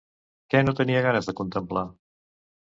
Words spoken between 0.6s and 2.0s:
no tenia ganes de contemplar?